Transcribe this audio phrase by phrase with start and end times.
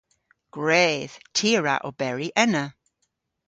[0.55, 1.15] Gwredh.
[1.35, 2.65] Ty a wra oberi ena.